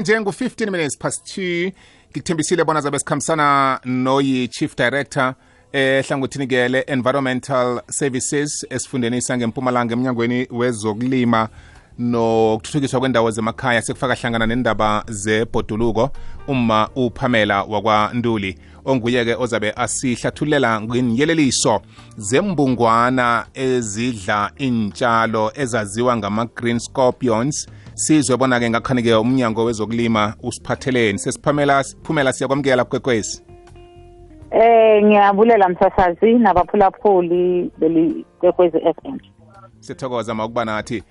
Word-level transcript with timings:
njenganje 0.00 0.20
ngu-15 0.20 0.70
minutes 0.70 0.98
past 0.98 1.38
2 1.38 1.72
ngikuthembisile 2.10 2.64
bona 2.64 2.80
zabe 2.80 2.98
sikhambisana 2.98 3.80
noyi-chief 3.84 4.76
director 4.76 5.34
ehlangothini-ke 5.72 6.68
le-environmental 6.68 7.82
services 7.90 8.66
esifundeni 8.70 9.22
sangempumalanga 9.22 9.92
emnyangweni 9.92 10.46
wezokulima 10.50 11.48
nokuthuthukiswa 11.98 13.00
kwendawo 13.00 13.30
zemakhaya. 13.30 13.82
Sekufaka 13.82 14.14
hlangana 14.14 14.46
nendaba 14.46 15.04
zebhoduluko 15.08 16.10
uma 16.48 16.88
upamela 16.96 17.62
wakwanduli 17.62 18.58
onguye-ke 18.84 19.34
ozabe 19.34 19.72
asihlathululela 19.76 20.80
ngenyeleliso 20.80 21.80
zembungwana 22.16 23.46
ezidla 23.54 24.50
intshalo 24.56 25.52
ezaziwa 25.54 26.16
ngama-green 26.16 26.78
scorpions. 26.78 27.68
Sizwe 27.94 28.36
bona-ke 28.36 28.70
ngakhani-ke 28.70 29.14
umnyango 29.14 29.64
wezokulima 29.64 30.34
usiphatheleni. 30.42 31.18
Sesiphamela 31.18 31.84
phumela 32.02 32.32
siyakwamukela 32.32 32.84
kwekwezi 32.84 33.42
Eh 34.50 35.04
ngiyabulela 35.04 35.68
msasazi 35.68 36.32
nabaphulaphuli 36.34 37.70
beli 37.78 38.24
kwekwezi 38.40 38.78
FM. 38.78 39.18
sithokoza 39.80 40.34
makuba 40.34 40.64
nathi. 40.64 41.02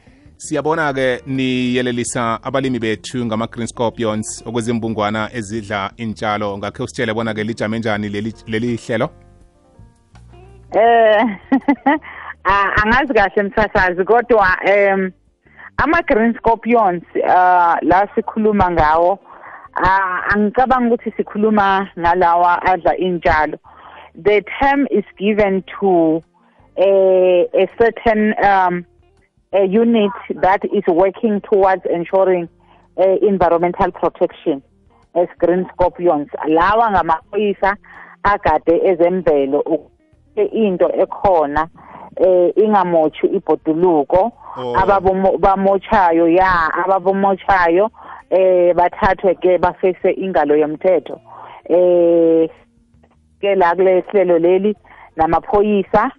Siyabona-ke 0.42 1.22
niyelelisa 1.28 2.40
abalimi 2.44 2.80
bethu 2.80 3.26
ngama-green 3.26 3.68
scorpions 3.68 4.44
okwezimbungwana 4.46 5.30
ezidla 5.34 5.92
intshalo 5.98 6.58
ngakhe 6.58 6.84
usitshele 6.84 7.14
bona-ke 7.14 7.44
lijame 7.44 7.80
njani 7.80 8.10
leli, 8.10 8.34
leli 8.48 8.76
hlelo? 8.78 9.10
Eh 10.74 11.26
angazi 12.84 13.14
kahle 13.14 13.44
msasazi 13.44 14.04
kodwa 14.04 14.58
em 14.66 15.12
ama 15.78 16.02
green 16.02 16.34
scorpions 16.34 17.04
uh 17.16 17.76
la 17.82 18.08
sikhuluma 18.16 18.72
ngawo 18.72 19.20
ah, 19.74 20.24
angicabanga 20.34 20.88
ukuthi 20.88 21.12
sikhuluma 21.18 21.88
ngalawa 22.00 22.62
adla 22.62 22.98
intshalo 22.98 23.58
the 24.24 24.42
term 24.60 24.88
is 24.90 25.06
given 25.18 25.64
to 25.80 26.24
a, 26.78 27.48
a 27.54 27.68
certain 27.78 28.34
um, 28.44 28.86
a 29.54 29.66
unit 29.66 30.12
that 30.42 30.64
is 30.66 30.84
working 30.88 31.42
towards 31.42 31.82
ensuring 31.94 32.48
uh, 32.98 33.16
environmental 33.22 33.92
protection. 33.92 34.64
As 35.14 35.28
green 35.40 35.68
scorpions 35.74 36.30
lawa 36.48 36.92
ngamaphoyisa 36.92 37.76
agade 38.24 38.82
ezemvelo 38.86 39.60
ukuthi 39.60 40.46
into 40.54 40.88
ekhona 40.88 41.68
eh 42.16 42.54
ingamothi 42.56 43.28
ibhoduluko. 43.28 44.32
Oh. 44.58 44.76
ababomochayo 44.76 46.30
ya 46.30 46.74
ababomochayo 46.86 47.92
eh 48.30 48.74
bathathwe 48.74 49.36
ke 49.36 49.58
bafese 49.58 50.12
ingalo 50.12 50.56
yomthetho. 50.56 51.20
Eh 51.70 52.50
ke 53.42 53.56
la 53.56 53.76
kule 53.76 54.02
hlelo 54.02 54.40
leli 54.40 54.76
namaphoyisa 55.16 56.12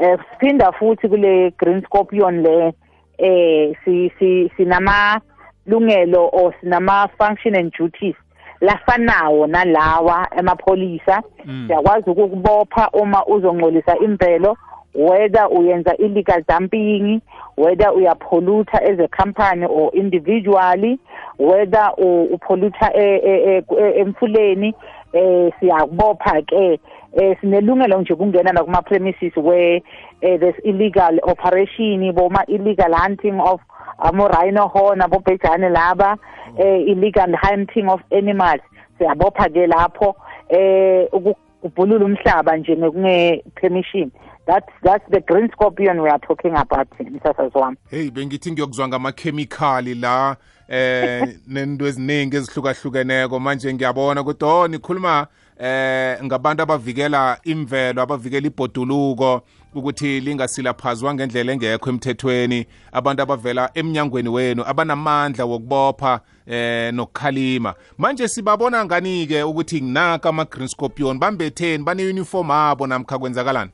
eh 0.00 0.18
siphinda 0.30 0.72
futhi 0.72 1.08
kule 1.08 1.50
green 1.58 1.82
scorpion 1.82 2.42
le 2.42 2.72
eh 3.18 3.72
si 3.84 4.12
si 4.18 4.50
sinama 4.56 5.20
lungelo 5.66 6.28
or 6.32 6.54
sinama 6.60 7.08
function 7.18 7.54
and 7.56 7.72
duties 7.72 8.14
lafanawo 8.60 9.46
nalawa 9.46 10.28
emapholisa 10.38 11.22
Mm. 11.44 11.64
siyakwazi 11.66 12.10
ukukubopha 12.10 12.90
uma 12.92 13.26
uzongcolisa 13.26 13.98
imvelo 13.98 14.56
whether 14.94 15.48
uyenza 15.50 15.96
illegal 15.96 16.42
dumping 16.48 17.20
whether 17.56 17.90
uyapollute 17.94 18.76
as 18.78 18.98
a 19.00 19.08
company 19.08 19.66
or 19.66 19.90
individually 19.96 20.98
whether 21.38 21.92
u- 21.98 22.22
upollute 22.34 22.78
e- 22.94 23.20
e- 23.24 23.62
e- 23.80 24.00
emfuleni 24.00 24.74
eh 25.12 25.52
siyakubopha 25.60 26.42
ke 26.42 26.80
eh 27.12 27.36
sinelungelo 27.40 28.00
nje 28.00 28.14
kungena 28.14 28.52
na 28.52 28.64
kuma 28.64 28.82
premises 28.82 29.36
where 29.36 29.82
eh, 30.20 30.40
there's 30.40 30.58
illegal 30.64 31.18
operation 31.22 32.12
boma 32.12 32.44
illegal 32.48 32.92
hunting 32.94 33.40
of 33.40 33.60
amo 33.98 34.28
rhino 34.28 34.68
horn 34.68 35.00
abo 35.02 35.18
bhejane 35.18 35.68
laba 35.68 36.16
eh 36.58 36.82
illegal 36.88 37.36
hunting 37.42 37.88
of 37.88 38.00
animals. 38.12 38.60
Siyabopha 38.98 39.48
ke 39.48 39.66
lapho 39.66 40.16
eh 40.50 41.08
ukubhulula 41.12 42.04
umhlaba 42.04 42.56
nje 42.56 42.76
ngekunge 42.76 43.42
permission. 43.54 44.10
That's 44.46 44.72
that's 44.82 45.04
the 45.10 45.20
green 45.20 45.48
scorpion 45.52 46.02
we 46.02 46.08
are 46.08 46.20
talking 46.20 46.54
about 46.54 46.88
msasazi 47.00 47.58
wami 47.58 47.76
heyi 47.90 48.10
bengithi 48.10 48.52
ngiyokuzwa 48.52 48.88
ngamakhemikhali 48.88 49.94
la 49.94 50.36
eh 50.68 51.36
nento 51.46 51.86
eziningi 51.86 52.36
ezihlukahlukeneko. 52.36 53.40
Manje 53.40 53.74
ngiyabona 53.74 54.20
ukuthi 54.20 54.44
oh 54.44 54.68
nikhuluma 54.68 55.26
eh 55.60 56.18
ngabantu 56.24 56.62
abavikela 56.62 57.38
imvelo 57.44 58.02
abavikela 58.02 58.46
ibhoduluko 58.46 59.42
ukuthi 59.74 60.20
lingasilaphazwa 60.20 61.14
ngendlela 61.14 61.52
engekho 61.52 61.90
emthethweni. 61.90 62.66
Abantu 62.92 63.22
abavela 63.22 63.70
emnyangweni 63.74 64.28
wenu 64.28 64.62
abanamandla 64.66 65.44
wokubopha 65.44 66.20
eh 66.46 66.94
nokukhalima. 66.94 67.74
Manje 67.98 68.28
sibabona 68.28 68.84
ngani-ke 68.84 69.42
ukuthi 69.42 69.80
naka 69.80 70.28
ama-green 70.28 70.68
scorpion 70.68 71.18
bambetheni 71.18 71.84
bane-uniform 71.84 72.50
abo 72.50 72.86
namkha 72.86 73.18
kwenzakalani? 73.18 73.70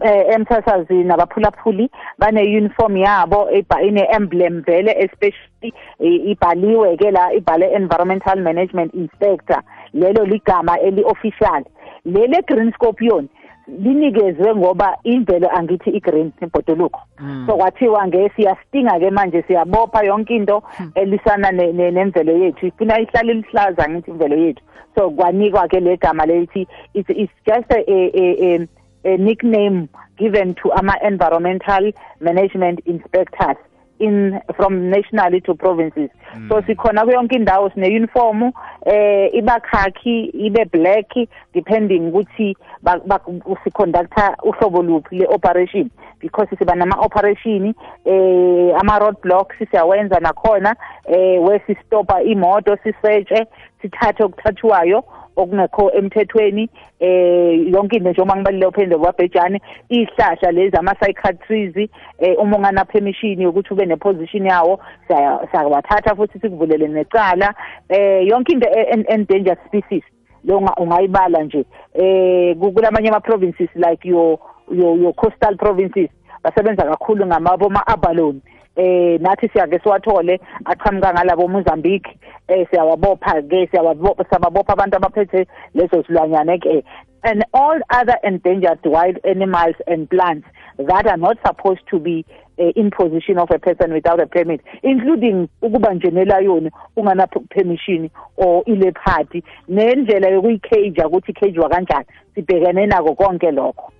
Eh 0.00 0.34
emsasazini 0.34 1.04
nabaphulaphuli 1.04 1.90
bane 2.18 2.40
uniform 2.42 2.96
yabo 2.96 3.48
ine 3.82 4.06
emblem 4.12 4.62
vele 4.62 4.92
especially 4.98 5.72
ibhaliwe 6.00 6.96
ke 6.96 7.10
la 7.10 7.32
ibhale 7.32 7.72
environmental 7.72 8.40
management 8.40 8.94
inspector. 8.94 9.62
Lelo 9.94 10.24
ligama 10.24 10.78
eli 10.80 11.04
official 11.04 11.64
lele 12.04 12.42
green 12.46 12.72
scorpion 12.72 13.28
linikezwe 13.68 14.54
ngoba 14.56 14.96
imvelo 15.04 15.48
angithi 15.56 15.90
i-green 15.90 16.32
ibhoduluko. 16.42 17.00
So 17.46 17.56
kwathiwa 17.56 18.06
nge 18.06 18.30
siyastinga 18.36 18.98
ke 18.98 19.10
manje 19.10 19.42
siyabopha 19.42 20.02
yonke 20.04 20.36
into 20.36 20.62
elisana 20.94 21.52
ne- 21.52 21.72
ne- 21.72 21.90
nemvelo 21.90 22.32
yethu. 22.32 22.66
Ifuna 22.66 23.00
ihlale 23.00 23.34
lihlaza 23.34 23.88
ngithi 23.90 24.10
imvelo 24.10 24.36
yethu. 24.36 24.62
So 24.94 25.10
kwanikwa 25.10 25.68
ke 25.68 25.80
le 25.80 25.96
gama 25.96 26.26
lethi 26.26 26.66
it's, 26.94 27.08
it's 27.10 27.32
just 27.46 27.70
a, 27.70 27.78
a, 27.88 28.10
a, 28.14 28.54
a 28.56 28.68
a 29.04 29.16
nickname 29.16 29.88
given 30.18 30.54
to 30.54 30.72
ama 30.72 30.94
environmental 31.02 31.92
management 32.20 32.80
inspectors 32.86 33.56
in 33.98 34.40
from 34.56 34.90
nationally 34.90 35.40
to 35.40 35.54
provinces 35.54 36.10
mm. 36.36 36.48
so 36.48 36.62
sikhona 36.62 37.04
kuyonke 37.04 37.36
indawo 37.36 37.70
sine 37.70 37.86
uniform 37.86 38.52
eh 38.86 39.34
iba 39.34 39.60
khaki 39.60 40.24
ibe 40.24 40.64
black 40.64 41.28
depending 41.54 42.00
ukuthi 42.00 42.56
siconductor 43.64 44.36
uhlobo 44.42 44.82
luphi 44.82 45.18
le 45.18 45.26
operation 45.26 45.90
because 46.20 46.48
siba 46.58 46.74
nama 46.74 46.96
operation 47.00 47.74
eh 48.04 48.80
ama 48.80 48.98
road 48.98 49.16
blocks 49.22 49.56
siyawenza 49.70 50.20
nakhona 50.20 50.76
eh 51.06 51.42
wesi 51.42 51.76
stopa 51.86 52.22
imoto 52.22 52.76
sisearche 52.76 53.46
sithathe 53.82 54.24
okuthathiwayo 54.24 55.04
okungekho 55.36 55.92
emthethweni 55.92 56.68
eh 57.00 57.72
yonke 57.72 57.96
into 57.96 58.10
nje 58.10 58.22
uma 58.22 58.36
ngibalile 58.36 58.66
uphinde 58.66 58.96
kwabhejane 58.96 59.60
ihlahla 59.88 60.52
lezi 60.52 60.76
ama 60.76 60.94
psychiatries 60.94 61.90
eh 62.18 62.38
uma 62.38 62.56
ungana 62.56 62.84
permission 62.84 63.40
yokuthi 63.40 63.74
ube 63.74 63.86
ne 63.86 63.96
position 63.96 64.46
yawo 64.46 64.80
siyabathatha 65.50 66.16
futhi 66.16 66.38
sikuvulele 66.38 66.88
necala. 66.88 67.54
Eh 67.88 68.26
yonke 68.26 68.52
into 68.52 68.68
endangered 69.08 69.58
species 69.66 70.02
lo 70.44 70.58
ungayibala 70.76 71.42
nje. 71.42 71.64
Eh 71.94 72.56
kulamanye 72.56 73.08
ama 73.08 73.20
provinces 73.20 73.68
like 73.74 74.08
your, 74.08 74.38
your 74.70 75.14
coastal 75.14 75.56
provinces 75.56 76.10
basebenza 76.44 76.82
kakhulu 76.82 77.26
ngamabo 77.26 77.68
ma 77.70 77.86
abalone 77.86 78.40
eh 78.76 79.20
nathi 79.20 79.48
siyake 79.48 79.78
siwathole 79.78 80.40
aqhamuka 80.64 81.12
ngalabo 81.12 81.48
Mozambique. 81.48 82.18
Eh 82.48 82.66
siyawabopha 82.70 83.42
ke 83.42 83.66
siyawabopha 83.70 84.24
sababopha 84.30 84.72
abantu 84.72 84.96
abaphethe 84.96 85.46
lezo 85.74 86.02
silwanyane 86.02 86.58
ke. 86.58 86.84
And 87.24 87.44
all 87.54 87.78
other 87.90 88.16
endangered 88.24 88.80
wild 88.84 89.18
animals 89.24 89.76
and 89.86 90.10
plants 90.10 90.46
that 90.78 91.06
are 91.06 91.16
not 91.16 91.38
supposed 91.46 91.82
to 91.90 92.00
be 92.00 92.24
uh, 92.58 92.72
in 92.74 92.90
possession 92.90 93.38
of 93.38 93.50
a 93.50 93.58
person 93.58 93.92
without 93.92 94.20
a 94.20 94.26
permit 94.26 94.60
including 94.82 95.48
ukuba 95.62 95.94
nje 95.94 96.10
nelayoni 96.10 96.70
ungana 96.96 97.26
permission 97.26 98.10
or 98.36 98.64
ilephati 98.64 99.42
nendlela 99.68 100.28
yokuyicage 100.28 101.04
ukuthi 101.04 101.30
icagewa 101.30 101.68
kanjani 101.68 102.06
sibhekene 102.34 102.86
nako 102.86 103.14
konke 103.14 103.50
lokho. 103.50 103.92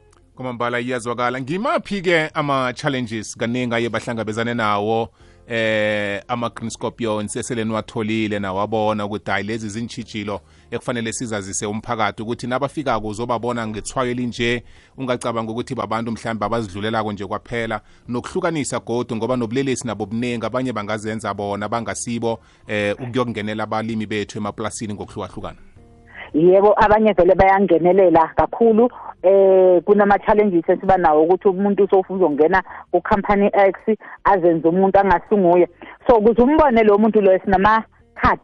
Kwamambala 0.43 0.81
iyazwakala. 0.81 1.41
Ngimaphi-ke 1.41 2.31
ama-challenges 2.35 3.37
kaningi 3.37 3.75
aye 3.75 3.89
bahlangabezane 3.89 4.55
nawo? 4.55 5.09
Eh 5.49 6.23
ama-green 6.29 6.71
scorpions 6.71 7.37
esele 7.37 7.65
niwatholile 7.65 8.39
nawabona 8.39 9.05
ukuthi 9.05 9.31
hayi 9.31 9.45
lezi 9.45 9.69
zintshijilo 9.69 10.41
ekufanele 10.71 11.13
sizazise 11.13 11.67
umphakathi 11.67 12.23
ukuthi 12.23 12.47
nabafikako 12.47 13.09
uzobabona 13.09 13.67
ngethwayo 13.67 14.11
elinje 14.11 14.63
ungacabanga 14.97 15.53
ukuthi 15.53 15.75
babantu 15.75 16.13
mhlawumbe 16.13 16.47
abazidlulelako 16.47 17.13
nje 17.13 17.27
kwaphela. 17.27 17.81
Nokuhlukanisa 18.09 18.81
godu 18.81 19.17
ngoba 19.17 19.37
nobulelesi 19.37 19.87
nabo 19.87 20.07
buningi 20.07 20.47
abanye 20.47 20.73
bangazenza 20.73 21.35
bona 21.35 21.69
bangasibo 21.69 22.39
eh 22.67 22.95
ukuyokungenela 23.01 23.65
abalimi 23.65 24.07
bethu 24.07 24.39
emaplasini 24.39 24.95
ngokuhlukahlukana. 24.95 25.72
Yebo 26.35 26.75
abanye 26.85 27.13
vele 27.13 27.35
bayangenelela 27.35 28.31
kakhulu 28.37 28.91
eh 29.23 29.83
kunama 29.85 30.19
challenges 30.19 30.69
esiba 30.69 30.97
nawo 30.97 31.23
ukuthi 31.23 31.49
umuntu 31.49 31.89
sofuna 31.89 32.19
uzongena 32.19 32.63
ku 32.91 33.01
company 33.01 33.51
X 33.55 33.97
azenze 34.25 34.69
umuntu 34.69 34.99
angasunguye 34.99 35.69
so 36.07 36.17
ukuze 36.17 36.43
umbone 36.43 36.83
lo 36.83 36.99
muntu 36.99 37.21
lo 37.21 37.39
sinama 37.39 37.85
card 38.15 38.41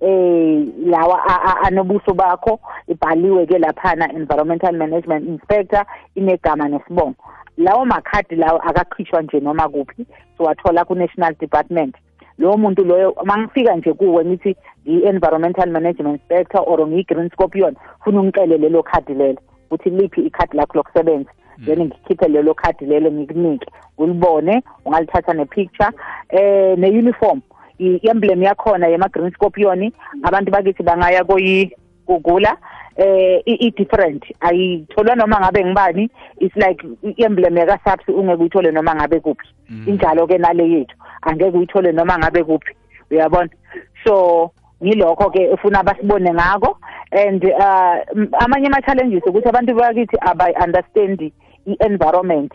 eh 0.00 0.66
lawa 0.86 1.18
anobuso 1.62 2.14
bakho 2.14 2.60
ibhaliwe 2.88 3.46
ke 3.46 3.58
laphana 3.58 4.12
environmental 4.12 4.72
management 4.72 5.28
inspector 5.28 5.84
inegama 6.14 6.68
nesibongo. 6.68 7.16
Lawo 7.56 7.84
makhadi 7.84 8.36
lawo 8.36 8.58
akakhishwa 8.58 9.22
nje 9.22 9.40
noma 9.40 9.68
kuphi 9.68 10.06
siwathola 10.36 10.84
ku 10.84 10.94
national 10.94 11.34
department. 11.40 11.96
Lowo 12.38 12.56
muntu 12.56 12.84
loyo 12.84 13.16
mangifika 13.24 13.76
nje 13.76 13.92
kuwe 13.92 14.24
ngithi 14.24 14.56
i-environmental 14.86 15.70
management 15.70 16.20
inspector 16.20 16.62
or 16.66 16.86
ngiyi-green 16.86 17.30
scorpion 17.30 17.74
funa 18.04 18.20
ungixele 18.20 18.58
lelo 18.58 18.82
khadi 18.82 19.14
lelo 19.14 19.38
ukuthi 19.66 19.90
liphi 19.90 20.20
ikhadi 20.20 20.56
lakho 20.56 20.78
lokusebenza. 20.78 21.30
Then 21.64 21.84
ngikhiphe 21.84 22.28
lelo 22.28 22.54
khadi 22.54 22.86
lelo 22.86 23.12
ngikunike 23.12 23.66
ulibone 23.98 24.62
ungalithatha 24.84 25.32
ne-picture. 25.32 25.90
Eh 26.28 26.78
ne-uniform 26.78 27.40
i-emblem 27.78 28.42
yakhona 28.42 28.88
yema-green 28.88 29.30
scorpion 29.32 29.92
abantu 30.22 30.50
bakithi 30.50 30.82
bangaya 30.82 31.24
koyigugula 31.24 32.56
eh 32.96 33.42
i-different 33.46 34.24
ayitholwa 34.40 35.14
noma 35.14 35.40
ngabe 35.40 35.64
ngibani. 35.64 36.10
It's 36.40 36.56
like 36.56 36.82
i-emblem 37.02 37.56
yaka-SAPS 37.56 38.08
ungeke 38.08 38.40
uyithole 38.40 38.72
noma 38.72 38.94
ngabe 38.94 39.20
kuphi. 39.20 39.46
Injalo-ke 39.86 40.38
nale 40.38 40.64
yethu. 40.70 40.96
Angeke 41.22 41.56
uyithole 41.56 41.92
noma 41.92 42.18
ngabe 42.18 42.44
kuphi. 42.44 42.72
Uyabona? 43.10 43.50
So 44.04 44.52
ngilokho 44.82 45.30
ke 45.30 45.48
ufuna 45.52 45.82
basibone 45.82 46.32
ngako. 46.32 46.78
And 47.12 47.44
uh 47.44 48.02
amanye 48.40 48.66
ama 48.66 48.82
challenges 48.82 49.22
ukuthi 49.26 49.48
abantu 49.48 49.74
bakithi 49.74 50.16
abayi 50.20 50.54
understand 50.60 51.20
i-environment 51.66 52.52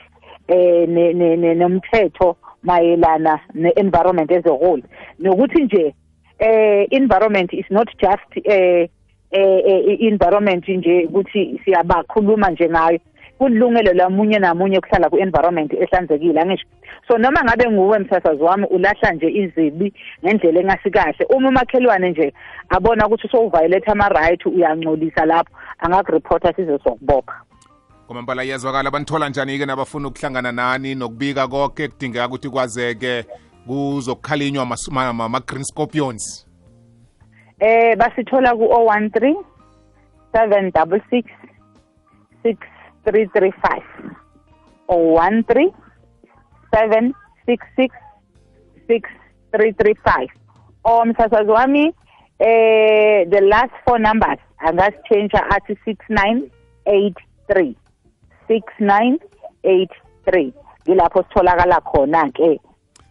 eh 0.47 0.87
nomthetho 0.87 2.35
mayelana 2.63 3.39
ne-environment 3.53 4.31
as 4.31 4.45
a 4.45 4.49
whole. 4.49 4.83
Nokuthi 5.19 5.63
nje 5.63 5.94
eh 6.39 6.87
environment 6.91 7.53
is 7.53 7.65
not 7.69 7.87
just 7.97 8.45
eh 8.45 8.87
eh 9.31 9.98
environment 10.00 10.68
nje 10.68 11.06
ukuthi 11.06 11.62
siyabakhuluma 11.66 12.50
nje 12.50 12.69
ngayo. 12.69 13.00
Kulungelo 13.38 13.94
lamunye 13.94 14.39
namunye 14.39 14.80
kuhlala 14.80 15.10
ku-environment 15.10 15.74
ehlanzekile 15.74 16.42
angisho. 16.42 16.66
So 17.07 17.18
noma 17.18 17.44
ngabe 17.44 17.72
nguwe 17.72 18.00
msasazi 18.00 18.44
wami 18.44 18.66
ulahla 18.66 19.12
nje 19.12 19.28
izibi 19.30 19.94
ngendlela 20.25 20.60
engasikahle 20.60 21.25
uma 21.30 21.50
umakhelwane 21.50 22.10
nje 22.10 22.33
abona 22.69 23.07
ukuthi 23.07 23.28
usowuviolate 23.28 23.92
ama-right 23.92 24.45
uyangcolisa 24.45 25.25
lapho 25.25 25.56
angakuripota 25.80 26.54
size 26.54 26.80
sokubopha. 26.83 27.42
Kwamambala 28.07 28.44
iyazwakala 28.44 28.92
banithola 28.92 29.30
njani-ke 29.30 29.66
nabafuna 29.66 30.07
ukuhlangana 30.07 30.51
nani 30.51 30.95
nokubika 30.95 31.48
konke 31.48 31.88
kudingeka 31.88 32.28
ukuthi 32.28 32.50
kwazeke 32.50 33.25
kuzokukhalinywa 33.68 34.78
ama-green 35.10 35.63
scorpions? 35.63 36.50
Eh 37.61 37.95
basithola 37.97 38.55
ku-013 38.55 39.35
766 40.33 41.29
6335 42.43 43.81
013 44.87 45.71
766 46.71 47.95
6335 48.87 50.29
or 50.83 51.05
msasazi 51.05 51.51
wami 51.51 51.93
eh 52.39 53.29
the 53.29 53.41
last 53.41 53.71
four 53.85 53.99
numbers 53.99 54.39
angasichange 54.57 55.37
athi 55.49 55.73
6983 55.85 57.75
6983 58.49 60.53
ngilapho 60.87 61.23
sitholakala 61.23 61.81
khona 61.81 62.31
ke 62.31 62.59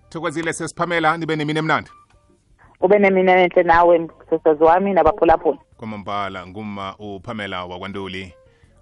thokozile 0.09 0.53
sesiphamela 0.53 1.17
nibe 1.17 1.37
nemini 1.37 1.59
emnandi 1.59 1.91
ube 2.81 2.99
nemina 2.99 3.33
enhle 3.41 3.63
nawe 3.63 3.99
msasazi 3.99 4.65
wami 4.65 4.93
nabaphulaphula 4.93 5.59
kwamambala 5.77 6.47
nguma 6.47 6.95
upamela 6.99 7.65
wakwantuli 7.65 8.35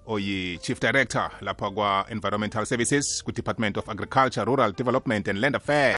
oyi-chief 0.06 0.80
director 0.80 1.30
lapha 1.40 1.70
kwa-environmental 1.70 2.66
services 2.66 3.24
ku-department 3.24 3.76
of 3.78 3.88
agriculture 3.88 4.44
rural 4.44 4.72
development 4.72 5.28
and 5.28 5.38
land 5.38 5.56
affairs 5.56 5.96